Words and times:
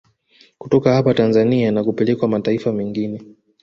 Kutoka 0.57 0.93
hapa 0.93 1.13
Tanzania 1.13 1.71
na 1.71 1.83
kupelekwa 1.83 2.27
mataifa 2.27 2.71
mengine 2.73 3.21